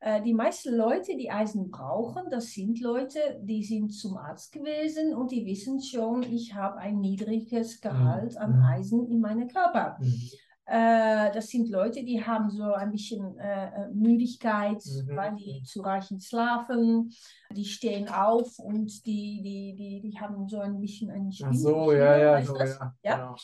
Äh, 0.00 0.22
die 0.22 0.34
meisten 0.34 0.74
Leute, 0.74 1.16
die 1.16 1.30
Eisen 1.30 1.70
brauchen, 1.70 2.24
das 2.30 2.52
sind 2.52 2.80
Leute, 2.80 3.40
die 3.42 3.64
sind 3.64 3.90
zum 3.90 4.16
Arzt 4.16 4.52
gewesen 4.52 5.14
und 5.14 5.30
die 5.30 5.46
wissen 5.46 5.82
schon, 5.82 6.22
ich 6.22 6.54
habe 6.54 6.78
ein 6.78 7.00
niedriges 7.00 7.80
Gehalt 7.80 8.32
mhm. 8.32 8.38
an 8.38 8.62
Eisen 8.62 9.06
in 9.06 9.20
meinem 9.20 9.48
Körper. 9.48 9.96
Mhm. 10.00 10.30
Äh, 10.66 11.32
das 11.32 11.48
sind 11.48 11.68
Leute, 11.70 12.04
die 12.04 12.24
haben 12.24 12.50
so 12.50 12.72
ein 12.72 12.90
bisschen 12.90 13.38
äh, 13.38 13.66
äh 13.66 13.90
Müdigkeit, 13.92 14.82
mhm. 14.84 15.16
weil 15.16 15.36
die 15.36 15.62
zu 15.64 15.82
reichend 15.82 16.22
schlafen. 16.22 17.10
Die 17.52 17.64
stehen 17.64 18.08
auf 18.08 18.58
und 18.58 19.06
die, 19.06 19.40
die, 19.42 19.74
die, 19.76 20.00
die 20.00 20.18
haben 20.18 20.48
so 20.48 20.58
ein 20.58 20.80
bisschen 20.80 21.10
Spiel. 21.34 21.46
Ach 21.48 21.54
so, 21.54 21.92
ja, 21.92 22.16
ja, 22.16 22.42
so, 22.42 22.56
ja. 22.56 22.94
ja. 23.02 23.16
Genau, 23.16 23.36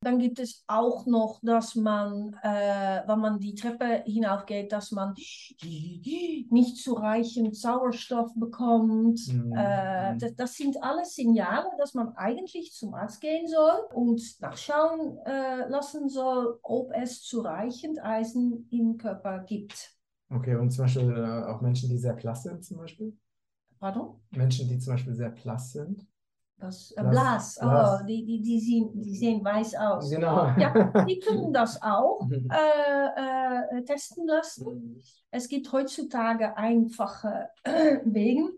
Dann 0.00 0.18
gibt 0.18 0.38
es 0.38 0.64
auch 0.66 1.06
noch, 1.06 1.40
dass 1.42 1.74
man, 1.74 2.36
äh, 2.42 3.02
wenn 3.06 3.18
man 3.18 3.40
die 3.40 3.54
Treppe 3.54 4.02
hinaufgeht, 4.04 4.72
dass 4.72 4.90
man 4.90 5.14
nicht 5.14 6.76
zu 6.78 6.94
reichend 6.94 7.56
Sauerstoff 7.56 8.32
bekommt. 8.34 9.20
Mhm. 9.28 9.52
Äh, 9.56 10.16
das, 10.18 10.34
das, 10.36 10.54
sind 10.54 10.82
alles 10.82 11.14
Signale, 11.14 11.68
dass 11.78 11.94
man 11.94 12.16
eigentlich 12.16 12.72
zum 12.72 12.94
Arzt 12.94 13.20
gehen 13.20 13.46
soll 13.48 13.86
und 13.94 14.20
nachschauen 14.40 15.18
äh, 15.24 15.68
lassen 15.68 16.08
soll, 16.08 16.53
ob 16.62 16.92
es 16.92 17.22
zureichend 17.22 18.02
Eisen 18.02 18.68
im 18.70 18.96
Körper 18.98 19.40
gibt. 19.40 19.94
Okay, 20.30 20.56
und 20.56 20.70
zum 20.70 20.84
Beispiel 20.84 21.10
äh, 21.10 21.50
auch 21.50 21.60
Menschen, 21.60 21.88
die 21.88 21.98
sehr 21.98 22.14
blass 22.14 22.42
sind, 22.42 22.64
zum 22.64 22.78
Beispiel? 22.78 23.16
Pardon? 23.78 24.20
Menschen, 24.30 24.68
die 24.68 24.78
zum 24.78 24.94
Beispiel 24.94 25.14
sehr 25.14 25.30
blass 25.30 25.72
sind. 25.72 26.06
Das, 26.56 26.92
äh, 26.92 27.02
blass, 27.02 27.58
blass. 27.58 28.00
Oh, 28.00 28.06
die, 28.06 28.24
die, 28.24 28.40
die, 28.40 28.60
sehen, 28.60 28.90
die 28.94 29.16
sehen 29.16 29.44
weiß 29.44 29.74
aus. 29.74 30.10
Genau. 30.10 30.46
Ja, 30.56 31.04
die 31.08 31.18
können 31.18 31.52
das 31.52 31.80
auch 31.82 32.26
äh, 32.30 33.78
äh, 33.78 33.84
testen 33.84 34.26
lassen. 34.26 34.66
Mhm. 34.66 35.00
Es 35.30 35.48
gibt 35.48 35.70
heutzutage 35.72 36.56
einfache 36.56 37.50
Wege, 38.04 38.50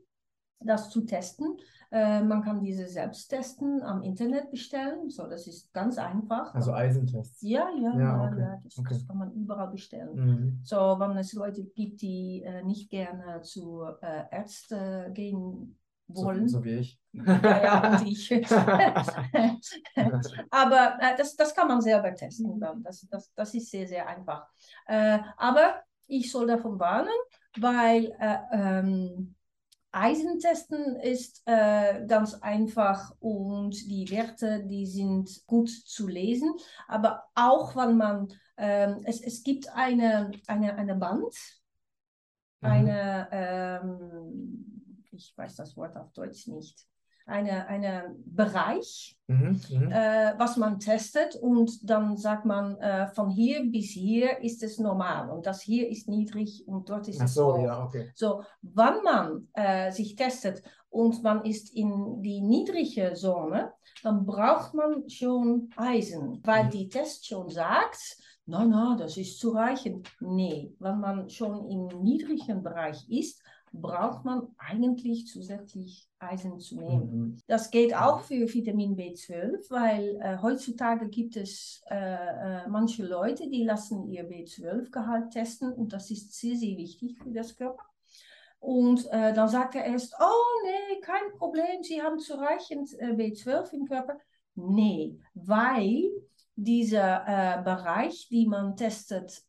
das 0.61 0.91
zu 0.91 1.01
testen. 1.03 1.59
Äh, 1.97 2.23
man 2.23 2.43
kann 2.43 2.61
diese 2.61 2.87
selbst 2.89 3.29
testen, 3.29 3.83
am 3.83 4.03
Internet 4.03 4.51
bestellen. 4.51 5.09
So, 5.09 5.27
das 5.27 5.47
ist 5.47 5.73
ganz 5.73 5.97
einfach. 5.97 6.55
Also 6.55 6.75
Eisentests. 6.75 7.41
Ja, 7.41 7.71
ja, 7.71 7.99
ja, 7.99 8.27
okay. 8.27 8.41
ja 8.41 8.61
das, 8.63 8.79
okay. 8.79 8.89
das, 8.91 9.07
kann 9.07 9.17
man 9.17 9.33
überall 9.33 9.69
bestellen. 9.69 10.15
Mhm. 10.15 10.61
So, 10.63 10.77
wenn 10.77 11.17
es 11.17 11.33
Leute 11.33 11.65
gibt, 11.65 12.03
die 12.03 12.43
äh, 12.43 12.63
nicht 12.65 12.91
gerne 12.91 13.41
zu 13.41 13.85
äh, 14.03 14.25
Ärzten 14.31 15.15
gehen 15.15 15.79
wollen. 16.09 16.51
So, 16.51 16.59
so, 16.59 16.65
wie 16.65 16.81
ich. 16.81 17.01
Ja, 17.15 17.65
ja, 17.65 17.99
und 17.99 18.07
ich. 18.07 18.31
aber 20.51 20.99
äh, 21.01 21.17
das, 21.17 21.35
das 21.35 21.55
kann 21.55 21.69
man 21.69 21.81
selber 21.81 22.15
testen 22.15 22.61
dann. 22.61 22.83
Das, 22.83 23.07
das, 23.09 23.33
das 23.33 23.55
ist 23.55 23.71
sehr, 23.71 23.89
sehr 23.89 24.07
einfach. 24.07 24.47
Äh, 24.87 25.21
aber 25.39 25.77
ich 26.09 26.31
soll 26.31 26.47
davon 26.47 26.79
warnen, 26.79 27.09
weil 27.59 28.15
äh, 28.21 28.37
ähm, 28.53 29.35
Eisentesten 29.97 30.97
ist 30.97 31.43
äh, 31.47 32.05
ganz 32.07 32.35
einfach 32.35 33.15
und 33.19 33.75
die 33.91 34.11
Werte, 34.11 34.63
die 34.67 34.85
sind 34.85 35.47
gut 35.47 35.71
zu 35.71 36.07
lesen. 36.07 36.53
Aber 36.87 37.25
auch 37.35 37.75
wenn 37.77 37.97
man, 37.97 38.29
ähm, 38.59 39.01
es, 39.05 39.23
es 39.23 39.43
gibt 39.43 39.69
eine, 39.75 40.33
eine, 40.49 40.75
eine 40.75 40.97
Band, 40.97 41.35
mhm. 42.61 42.69
eine, 42.69 43.29
ähm, 43.33 45.05
ich 45.13 45.33
weiß 45.35 45.57
das 45.57 45.77
Wort 45.79 45.97
auf 45.97 46.13
Deutsch 46.13 46.47
nicht, 46.47 46.87
eine, 47.27 47.67
eine 47.67 48.15
Bereich, 48.25 49.19
mhm, 49.27 49.61
mhm, 49.69 49.91
äh, 49.91 50.35
was 50.39 50.57
man 50.57 50.79
testet 50.79 51.35
und 51.35 51.91
dann 51.91 52.17
sagt 52.17 52.45
man, 52.45 52.77
äh, 52.77 53.09
von 53.09 53.31
hier 53.31 53.65
bis 53.71 53.91
hier 53.91 54.41
ist 54.43 54.63
es 54.63 54.79
normal 54.79 55.31
und 55.31 55.45
das 55.45 55.61
hier 55.61 55.89
ist 55.89 56.09
niedrig 56.09 56.63
und 56.67 56.89
dort 56.89 57.09
ist 57.09 57.21
Ach 57.21 57.25
es 57.25 57.35
so, 57.35 57.57
hoch. 57.57 57.63
Ja, 57.63 57.85
okay. 57.85 58.11
So, 58.15 58.43
wann 58.63 59.03
man 59.03 59.49
äh, 59.55 59.91
sich 59.91 60.15
testet 60.15 60.63
und 60.89 61.23
man 61.25 61.45
ist 61.45 61.75
in 61.75 62.23
die 62.23 62.41
niedrige 62.41 63.13
Zone, 63.15 63.73
dann 64.05 64.25
braucht 64.25 64.73
man 64.75 65.09
schon 65.09 65.71
Eisen, 65.77 66.41
weil 66.45 66.65
mhm. 66.67 66.71
die 66.71 66.89
Test 66.89 67.27
schon 67.27 67.51
sagt, 67.51 68.19
na, 68.47 68.65
na, 68.65 68.97
das 68.97 69.17
ist 69.17 69.41
zureichend. 69.41 70.09
Nee, 70.21 70.73
wenn 70.79 71.01
man 71.01 71.29
schon 71.29 71.69
im 71.69 71.89
niedrigen 72.03 72.63
Bereich 72.63 73.09
ist, 73.11 73.43
braucht 73.81 74.25
man 74.25 74.49
eigentlich 74.59 75.27
zusätzlich 75.27 76.09
Eisen 76.19 76.59
zu 76.59 76.77
nehmen. 76.77 77.11
Mhm. 77.11 77.39
Das 77.47 77.71
geht 77.71 77.95
auch 77.95 78.21
für 78.21 78.53
Vitamin 78.53 78.97
B12, 78.97 79.71
weil 79.71 80.19
äh, 80.23 80.39
heutzutage 80.41 81.09
gibt 81.09 81.37
es 81.37 81.83
äh, 81.91 81.97
äh, 81.97 82.69
manche 82.69 83.05
Leute, 83.05 83.49
die 83.49 83.65
lassen 83.65 84.09
ihr 84.09 84.29
B12-Gehalt 84.29 85.31
testen 85.33 85.73
und 85.73 85.93
das 85.93 86.11
ist 86.11 86.33
sehr, 86.33 86.57
sehr 86.57 86.77
wichtig 86.77 87.19
für 87.19 87.31
das 87.31 87.55
Körper. 87.57 87.85
Und 88.59 89.07
äh, 89.13 89.33
dann 89.33 89.49
sagt 89.49 89.75
er 89.75 89.85
erst, 89.85 90.15
oh 90.19 90.65
nee, 90.65 91.01
kein 91.01 91.39
Problem, 91.39 91.83
Sie 91.83 92.03
haben 92.03 92.19
zureichend 92.19 92.93
äh, 92.99 93.13
B12 93.13 93.73
im 93.73 93.85
Körper. 93.87 94.19
Nee, 94.55 95.19
weil 95.35 96.11
dieser 96.57 97.23
äh, 97.27 97.63
Bereich, 97.63 98.29
die 98.31 98.47
man 98.47 98.77
testet 98.77 99.43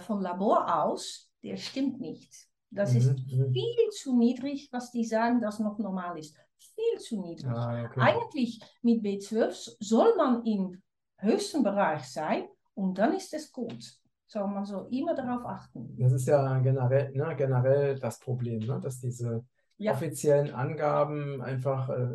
vom 0.00 0.22
Labor 0.22 0.82
aus, 0.82 1.30
der 1.42 1.58
stimmt 1.58 2.00
nicht. 2.00 2.47
Das 2.70 2.92
mhm. 2.92 2.98
ist 2.98 3.10
mhm. 3.10 3.52
viel 3.52 3.88
zu 3.90 4.16
niedrig, 4.16 4.68
was 4.72 4.90
die 4.90 5.04
sagen, 5.04 5.40
das 5.40 5.58
noch 5.58 5.78
normal 5.78 6.18
ist. 6.18 6.36
Viel 6.58 6.98
zu 7.00 7.20
niedrig. 7.20 7.46
Ah, 7.50 7.84
okay. 7.84 8.00
Eigentlich 8.00 8.60
mit 8.82 9.02
B12 9.02 9.76
soll 9.80 10.14
man 10.16 10.44
im 10.44 10.82
höchsten 11.16 11.62
Bereich 11.62 12.04
sein 12.04 12.44
und 12.74 12.98
dann 12.98 13.14
ist 13.14 13.32
es 13.34 13.50
gut. 13.52 13.98
So, 14.26 14.46
man 14.46 14.64
soll 14.64 14.86
immer 14.90 15.14
darauf 15.14 15.44
achten. 15.46 15.96
Das 15.98 16.12
ist 16.12 16.28
ja 16.28 16.58
generell, 16.58 17.10
ne, 17.12 17.34
generell 17.36 17.98
das 17.98 18.20
Problem, 18.20 18.58
ne, 18.58 18.78
dass 18.80 19.00
diese 19.00 19.44
ja. 19.78 19.92
offiziellen 19.92 20.52
Angaben 20.52 21.40
einfach, 21.40 21.88
äh, 21.88 22.08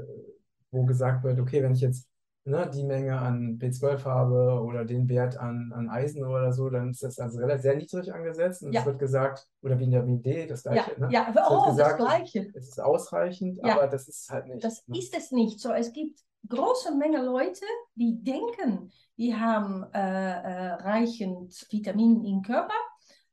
wo 0.69 0.85
gesagt 0.85 1.23
wird, 1.23 1.39
okay, 1.39 1.63
wenn 1.63 1.73
ich 1.73 1.81
jetzt 1.81 2.07
ne, 2.45 2.69
die 2.73 2.83
Menge 2.83 3.17
an 3.17 3.57
B12 3.57 4.03
habe 4.03 4.61
oder 4.63 4.85
den 4.85 5.07
Wert 5.07 5.37
an, 5.37 5.71
an 5.73 5.89
Eisen 5.89 6.25
oder 6.25 6.51
so, 6.51 6.69
dann 6.69 6.91
ist 6.91 7.03
das 7.03 7.19
also 7.19 7.39
relativ 7.39 7.61
sehr 7.61 7.75
niedrig 7.75 8.13
angesetzt. 8.13 8.63
Und 8.63 8.73
ja. 8.73 8.81
es 8.81 8.85
wird 8.85 8.99
gesagt, 8.99 9.47
oder 9.61 9.79
wie 9.79 9.85
in 9.85 9.91
der 9.91 10.05
WD, 10.05 10.49
das 10.49 10.63
gleiche. 10.63 10.91
Ja, 10.91 10.99
ne? 10.99 11.13
ja 11.13 11.27
aber 11.27 11.45
oh, 11.49 11.69
gesagt, 11.69 11.99
das 11.99 12.07
gleiche. 12.07 12.51
Es 12.53 12.69
ist 12.69 12.81
ausreichend, 12.81 13.59
ja. 13.63 13.75
aber 13.75 13.87
das 13.87 14.07
ist 14.07 14.29
halt 14.29 14.47
nicht. 14.47 14.63
Das 14.63 14.87
ne? 14.87 14.97
ist 14.97 15.15
es 15.15 15.31
nicht 15.31 15.59
so. 15.59 15.71
Es 15.71 15.93
gibt 15.93 16.19
große 16.47 16.93
Menge 16.95 17.23
Leute, 17.23 17.65
die 17.95 18.21
denken, 18.21 18.91
die 19.17 19.35
haben 19.35 19.83
äh, 19.93 19.99
äh, 19.99 20.73
reichend 20.73 21.53
Vitaminen 21.69 22.25
im 22.25 22.41
Körper, 22.41 22.73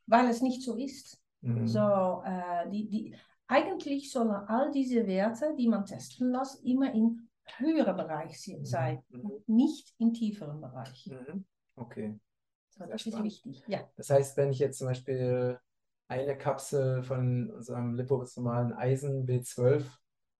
weil 0.07 0.29
es 0.29 0.40
nicht 0.40 0.62
so 0.62 0.76
ist. 0.76 1.19
Mhm. 1.40 1.67
So, 1.67 2.23
äh, 2.25 2.69
die, 2.71 2.88
die, 2.88 3.14
eigentlich 3.49 4.12
sollen 4.12 4.31
all 4.31 4.71
diese 4.71 5.07
Werte, 5.07 5.55
die 5.59 5.69
man 5.69 5.85
testen 5.85 6.31
lässt, 6.31 6.64
immer 6.64 6.93
in 6.93 7.29
höheren 7.59 7.97
Bereich 7.97 8.47
mhm. 8.47 8.64
sein, 8.64 9.02
mhm. 9.09 9.33
nicht 9.47 9.95
im 9.99 10.12
tieferen 10.12 10.61
Bereich. 10.61 11.07
Mhm. 11.07 11.45
Okay. 11.76 12.19
So, 12.71 12.85
das 12.87 13.07
ist 13.07 13.23
wichtig. 13.23 13.62
Ja. 13.66 13.80
Das 13.97 14.11
heißt, 14.11 14.37
wenn 14.37 14.50
ich 14.50 14.59
jetzt 14.59 14.78
zum 14.78 14.87
Beispiel 14.87 15.59
eine 16.09 16.37
Kapsel 16.37 17.02
von 17.02 17.50
unserem 17.50 17.95
liposomalen 17.95 18.73
Eisen 18.73 19.26
B12 19.26 19.85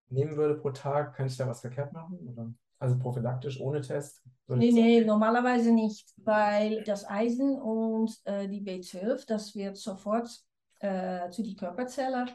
nehmen 0.09 0.35
würde 0.35 0.55
pro 0.55 0.71
Tag, 0.71 1.15
könnte 1.15 1.31
ich 1.31 1.37
da 1.37 1.47
was 1.47 1.61
verkehrt 1.61 1.93
machen? 1.93 2.19
Oder? 2.27 2.53
Also 2.79 2.97
prophylaktisch, 2.97 3.61
ohne 3.61 3.81
Test? 3.81 4.23
Nee, 4.47 4.71
nee, 4.71 5.01
normalerweise 5.05 5.71
nicht, 5.71 6.13
weil 6.17 6.83
das 6.83 7.07
Eisen 7.07 7.59
und 7.61 8.19
äh, 8.25 8.47
die 8.47 8.61
B12, 8.61 9.25
das 9.27 9.55
wird 9.55 9.77
sofort 9.77 10.29
äh, 10.79 11.29
zu 11.29 11.43
die 11.43 11.55
Körperzelle 11.55 12.25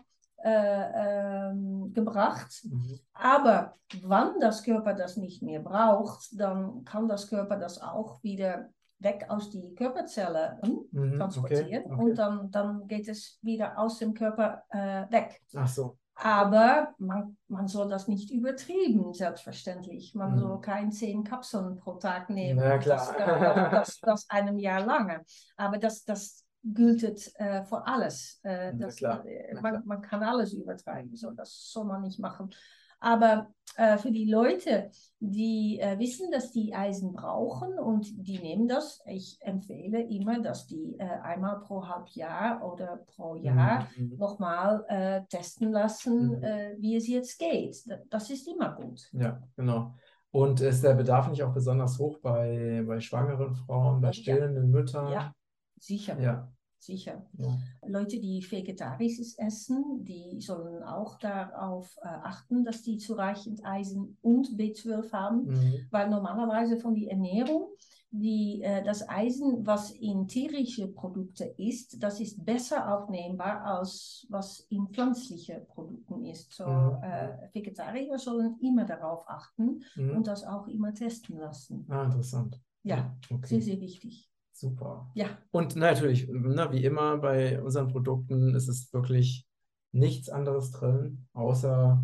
äh, 0.42 1.48
ähm, 1.50 1.92
gebracht. 1.92 2.64
Mhm. 2.64 3.00
Aber 3.12 3.76
wann 4.02 4.38
das 4.40 4.62
Körper 4.62 4.94
das 4.94 5.16
nicht 5.16 5.42
mehr 5.42 5.60
braucht, 5.60 6.28
dann 6.38 6.84
kann 6.84 7.08
das 7.08 7.28
Körper 7.28 7.56
das 7.56 7.80
auch 7.80 8.22
wieder 8.22 8.70
weg 8.98 9.26
aus 9.28 9.50
die 9.50 9.74
Körperzelle 9.74 10.58
mhm, 10.62 11.16
transportieren 11.18 11.84
okay, 11.84 11.92
okay. 11.92 12.02
und 12.02 12.14
dann, 12.14 12.50
dann 12.50 12.86
geht 12.86 13.08
es 13.08 13.38
wieder 13.42 13.78
aus 13.78 13.98
dem 13.98 14.14
Körper 14.14 14.62
äh, 14.70 15.10
weg. 15.10 15.42
Ach 15.54 15.68
so. 15.68 15.98
Aber 16.18 16.94
man, 16.96 17.36
man 17.48 17.68
soll 17.68 17.90
das 17.90 18.08
nicht 18.08 18.30
übertrieben, 18.30 19.12
selbstverständlich. 19.12 20.14
Man 20.14 20.32
mhm. 20.32 20.38
soll 20.38 20.60
kein 20.62 20.90
zehn 20.90 21.24
Kapseln 21.24 21.76
pro 21.76 21.94
Tag 21.96 22.30
nehmen. 22.30 22.58
Ja, 22.58 22.78
klar. 22.78 23.14
Das, 23.18 23.18
das, 23.18 23.70
das, 23.70 24.00
das, 24.00 24.30
einem 24.30 24.56
Jahr 24.56 24.80
lange. 24.80 25.22
Aber 25.58 25.76
das, 25.76 26.04
das 26.04 26.45
gilt 26.74 27.32
äh, 27.36 27.62
für 27.64 27.86
alles. 27.86 28.40
Äh, 28.42 28.74
das, 28.76 29.00
äh, 29.00 29.54
man, 29.60 29.82
man, 29.86 30.02
kann 30.02 30.22
alles 30.22 30.52
übertreiben, 30.52 31.14
so 31.16 31.30
das 31.30 31.70
soll 31.70 31.84
man 31.84 32.02
nicht 32.02 32.18
machen. 32.18 32.50
Aber 32.98 33.52
äh, 33.76 33.98
für 33.98 34.10
die 34.10 34.30
Leute, 34.30 34.90
die 35.20 35.78
äh, 35.80 35.98
wissen, 35.98 36.30
dass 36.30 36.50
die 36.50 36.74
Eisen 36.74 37.12
brauchen 37.12 37.78
und 37.78 38.06
die 38.26 38.38
nehmen 38.38 38.68
das, 38.68 39.02
ich 39.06 39.38
empfehle 39.42 40.00
immer, 40.00 40.40
dass 40.40 40.66
die 40.66 40.96
äh, 40.98 41.04
einmal 41.04 41.60
pro 41.60 41.86
Halbjahr 41.86 42.64
oder 42.64 43.04
pro 43.14 43.36
Jahr 43.36 43.86
mhm. 43.96 44.12
mhm. 44.12 44.16
nochmal 44.16 44.84
äh, 44.88 45.20
testen 45.28 45.72
lassen, 45.72 46.38
mhm. 46.38 46.42
Äh, 46.42 46.76
wie 46.78 46.96
es 46.96 47.06
jetzt 47.06 47.38
geht. 47.38 47.76
Das 48.08 48.30
ist 48.30 48.48
immer 48.48 48.74
gut. 48.74 49.08
Ja, 49.12 49.42
genau. 49.56 49.94
Und 50.30 50.60
ist 50.60 50.82
der 50.82 50.94
Bedarf 50.94 51.28
nicht 51.28 51.42
auch 51.42 51.52
besonders 51.52 51.98
hoch 51.98 52.18
bei, 52.20 52.82
bei 52.86 53.00
schwangeren 53.00 53.54
Frauen, 53.54 54.00
bei 54.00 54.12
stillenden 54.12 54.64
ja. 54.64 54.70
Müttern? 54.70 55.12
Ja, 55.12 55.34
sicher. 55.78 56.18
Ja 56.18 56.50
sicher. 56.78 57.26
Ja. 57.38 57.58
Leute, 57.86 58.18
die 58.20 58.44
vegetarisch 58.48 59.18
essen, 59.38 60.04
die 60.04 60.40
sollen 60.40 60.82
auch 60.82 61.18
darauf 61.18 61.96
äh, 62.02 62.08
achten, 62.08 62.64
dass 62.64 62.82
die 62.82 62.98
zureichend 62.98 63.64
Eisen 63.64 64.18
und 64.22 64.48
B12 64.58 65.12
haben, 65.12 65.46
mhm. 65.46 65.74
weil 65.90 66.08
normalerweise 66.10 66.78
von 66.78 66.94
der 66.94 67.10
Ernährung 67.10 67.68
die, 68.10 68.62
äh, 68.62 68.82
das 68.84 69.08
Eisen, 69.08 69.66
was 69.66 69.90
in 69.90 70.28
tierische 70.28 70.88
Produkte 70.88 71.44
ist, 71.58 72.02
das 72.02 72.20
ist 72.20 72.44
besser 72.44 72.94
aufnehmbar 72.94 73.64
als 73.64 74.26
was 74.30 74.60
in 74.70 74.88
pflanzliche 74.88 75.66
Produkten 75.68 76.24
ist. 76.24 76.52
So, 76.52 76.66
mhm. 76.66 77.02
äh, 77.02 77.48
Vegetarier 77.52 78.18
sollen 78.18 78.56
immer 78.60 78.84
darauf 78.84 79.28
achten 79.28 79.82
mhm. 79.96 80.16
und 80.16 80.26
das 80.26 80.44
auch 80.44 80.66
immer 80.68 80.94
testen 80.94 81.38
lassen. 81.38 81.84
Ah, 81.88 82.04
interessant. 82.04 82.60
Ja, 82.82 83.16
okay. 83.30 83.46
sehr, 83.46 83.62
sehr 83.62 83.80
wichtig. 83.80 84.30
Super. 84.58 85.10
Ja. 85.14 85.26
Und 85.50 85.76
natürlich, 85.76 86.28
na, 86.30 86.72
wie 86.72 86.82
immer 86.82 87.18
bei 87.18 87.62
unseren 87.62 87.88
Produkten 87.88 88.54
ist 88.54 88.68
es 88.68 88.90
wirklich 88.90 89.46
nichts 89.92 90.30
anderes 90.30 90.70
drin, 90.70 91.26
außer 91.34 92.02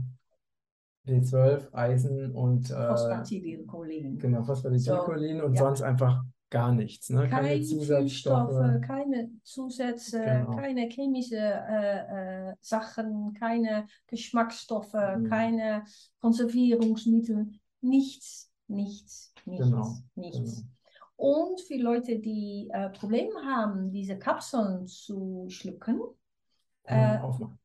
B12, 1.07 1.73
Eisen 1.73 2.33
und 2.33 2.71
äh, 2.71 2.89
Phosphatidylcholin. 2.89 4.19
Genau, 4.19 4.43
Phosphatidylcholin 4.43 5.39
so, 5.39 5.45
und 5.47 5.55
ja. 5.55 5.63
sonst 5.63 5.81
einfach 5.81 6.23
gar 6.51 6.75
nichts. 6.75 7.09
Ne? 7.09 7.27
Keine, 7.27 7.49
keine 7.49 7.63
Zusatzstoffe, 7.63 8.81
keine 8.87 9.31
Zusätze, 9.43 10.23
genau. 10.23 10.55
keine 10.55 10.89
chemischen 10.91 11.39
äh, 11.39 12.51
äh, 12.51 12.55
Sachen, 12.61 13.33
keine 13.33 13.87
Geschmacksstoffe, 14.09 14.93
mhm. 14.93 15.31
keine 15.31 15.85
Konservierungsmittel, 16.21 17.47
nichts, 17.81 18.53
nichts, 18.69 19.33
nichts, 19.47 19.65
genau. 19.65 19.97
nichts. 20.15 20.57
Genau. 20.57 20.69
Und 21.23 21.61
für 21.61 21.77
Leute, 21.77 22.19
die 22.19 22.69
äh, 22.73 22.91
Probleme 22.91 23.33
haben, 23.45 23.93
diese 23.93 24.19
Kapseln 24.19 24.89
zu 24.89 25.47
schlucken, 25.51 26.01
äh, 26.83 27.17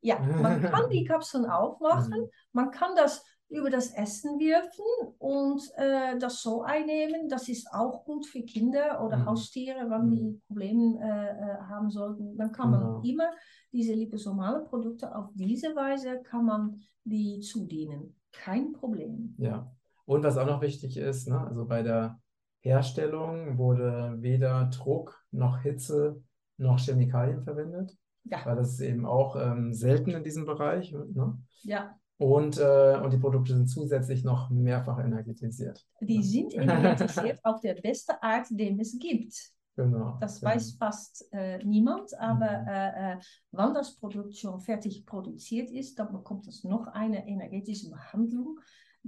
ja, 0.02 0.20
man 0.20 0.62
kann 0.62 0.92
die 0.92 1.04
Kapseln 1.04 1.48
aufmachen, 1.48 2.22
mhm. 2.22 2.30
man 2.52 2.70
kann 2.70 2.96
das 2.96 3.26
über 3.50 3.72
das 3.72 3.96
Essen 3.96 4.38
wirfen 4.38 4.86
und 5.18 5.64
äh, 5.76 6.20
das 6.20 6.44
so 6.44 6.62
einnehmen. 6.62 7.30
Das 7.30 7.50
ist 7.50 7.68
auch 7.74 8.06
gut 8.06 8.28
für 8.28 8.44
Kinder 8.44 9.04
oder 9.04 9.18
mhm. 9.18 9.26
Haustiere, 9.26 9.90
wenn 9.90 10.12
die 10.12 10.24
mhm. 10.24 10.42
Probleme 10.46 11.00
äh, 11.02 11.30
äh, 11.30 11.58
haben 11.68 11.90
sollten. 11.90 12.38
Dann 12.38 12.52
kann 12.52 12.70
man 12.70 12.82
genau. 12.82 13.02
immer 13.02 13.32
diese 13.72 13.96
liposomale 13.96 14.66
Produkte 14.66 15.16
auf 15.16 15.32
diese 15.34 15.76
Weise 15.76 16.22
kann 16.22 16.46
man 16.46 16.80
die 17.06 17.40
zudienen. 17.40 18.20
Kein 18.32 18.72
Problem. 18.72 19.34
Ja. 19.40 19.72
Und 20.06 20.24
was 20.24 20.38
auch 20.38 20.46
noch 20.46 20.62
wichtig 20.62 20.96
ist, 20.96 21.28
ne, 21.28 21.40
also 21.40 21.66
bei 21.66 21.82
der 21.82 22.20
Herstellung 22.60 23.58
wurde 23.58 24.18
weder 24.20 24.66
Druck 24.66 25.24
noch 25.32 25.62
Hitze 25.62 26.22
noch 26.58 26.80
Chemikalien 26.80 27.44
verwendet. 27.44 27.98
Ja. 28.24 28.46
Weil 28.46 28.56
das 28.58 28.74
ist 28.74 28.82
eben 28.82 29.06
auch 29.06 29.36
ähm, 29.36 29.74
selten 29.74 30.12
in 30.12 30.24
diesem 30.24 30.46
Bereich. 30.46 30.92
Ne? 30.92 31.38
Ja. 31.64 31.96
Und, 32.18 32.58
äh, 32.58 33.00
und 33.02 33.14
die 33.14 33.20
Produkte 33.20 33.54
sind 33.54 33.68
zusätzlich 33.68 34.24
noch 34.24 34.50
mehrfach 34.50 35.00
energetisiert. 35.00 35.86
Die 36.02 36.24
sind 36.24 36.54
energetisiert 36.56 37.40
auf 37.44 37.62
der 37.62 37.76
beste 37.76 38.22
Art, 38.22 38.48
den 38.50 38.80
es 38.80 38.98
gibt. 39.00 39.34
Genau. 39.76 40.18
Das 40.20 40.40
genau. 40.40 40.54
weiß 40.54 40.72
fast 40.80 41.32
äh, 41.32 41.64
niemand, 41.64 42.12
aber 42.20 42.62
mhm. 42.62 42.68
äh, 42.68 43.14
äh 43.14 43.18
wann 43.52 43.76
das 43.76 43.96
Produkt 43.96 44.36
schon 44.36 44.60
fertig 44.60 45.06
produziert 45.06 45.70
ist, 45.70 46.00
dann 46.00 46.12
bekommt 46.12 46.48
es 46.48 46.64
noch 46.64 46.88
eine 46.88 47.28
energetische 47.28 47.92
Behandlung 47.92 48.60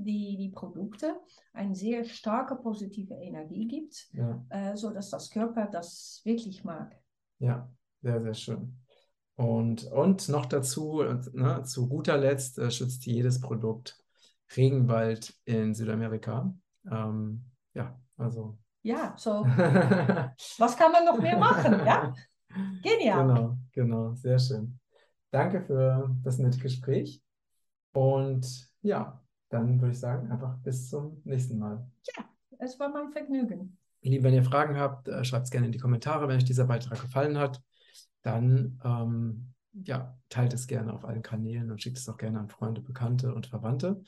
die, 0.04 0.38
die 0.38 0.50
Produkte 0.50 1.20
eine 1.54 1.76
sehr 1.76 2.04
starke 2.04 2.56
positive 2.56 3.14
Energie 3.14 3.68
gibt, 3.68 4.08
ja. 4.14 4.44
äh, 4.50 4.76
sodass 4.76 5.10
das 5.10 5.30
Körper 5.30 5.68
das 5.68 6.22
wirklich 6.24 6.64
mag. 6.64 6.96
Ja, 7.40 7.70
sehr, 8.02 8.22
sehr 8.22 8.34
schön. 8.34 8.80
Und, 9.36 9.86
und 9.86 10.28
noch 10.28 10.46
dazu, 10.46 11.02
ne, 11.32 11.64
zu 11.64 11.88
guter 11.88 12.18
Letzt 12.18 12.60
äh, 12.60 12.70
schützt 12.70 13.06
jedes 13.06 13.40
Produkt 13.40 13.98
Regenwald 14.58 15.34
in 15.46 15.74
Südamerika. 15.74 16.54
Ähm, 16.92 17.46
ja, 17.74 17.98
also. 18.18 18.58
Ja, 18.82 19.14
so. 19.18 19.46
was 20.58 20.76
kann 20.76 20.92
man 20.92 21.06
noch 21.06 21.20
mehr 21.20 21.38
machen? 21.38 21.74
Ja, 21.86 22.14
genial. 22.84 23.28
Genau, 23.28 23.58
genau, 23.72 24.16
sehr 24.16 24.40
schön. 24.40 24.80
Danke 25.32 25.62
für 25.62 26.14
das 26.24 26.38
nette 26.40 26.60
Gespräch. 26.60 27.22
Und 27.94 28.70
ja, 28.82 29.22
dann 29.50 29.82
würde 29.82 29.92
ich 29.92 30.00
sagen, 30.00 30.32
einfach 30.32 30.58
bis 30.60 30.90
zum 30.90 31.22
nächsten 31.26 31.60
Mal. 31.60 31.86
Ja, 32.16 32.26
es 32.60 32.80
war 32.80 32.90
mein 32.90 33.12
Vergnügen. 33.12 33.78
Ihr 34.02 34.12
Lieben, 34.12 34.24
wenn 34.24 34.34
ihr 34.34 34.44
Fragen 34.44 34.78
habt, 34.78 35.08
äh, 35.08 35.24
schreibt 35.24 35.46
es 35.46 35.52
gerne 35.52 35.66
in 35.66 35.72
die 35.72 35.80
Kommentare. 35.80 36.28
Wenn 36.28 36.38
euch 36.38 36.46
dieser 36.46 36.66
Beitrag 36.66 37.02
gefallen 37.02 37.38
hat, 37.38 37.62
dann 38.22 38.80
ähm, 38.84 39.54
ja, 39.74 40.18
teilt 40.30 40.54
es 40.54 40.68
gerne 40.68 40.94
auf 40.94 41.06
allen 41.06 41.22
Kanälen 41.22 41.72
und 41.72 41.82
schickt 41.82 41.98
es 41.98 42.08
auch 42.08 42.18
gerne 42.18 42.40
an 42.40 42.50
Freunde, 42.50 42.82
Bekannte 42.82 43.34
und 43.34 43.48
Verwandte. 43.48 44.02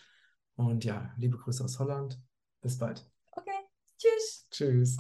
Und 0.56 0.86
ja, 0.86 1.12
liebe 1.18 1.38
Grüße 1.38 1.64
aus 1.64 1.80
Holland. 1.80 2.20
Bis 2.62 2.78
bald. 2.78 3.10
Okay, 3.32 3.52
tschüss. 3.98 4.48
Tschüss. 4.52 4.98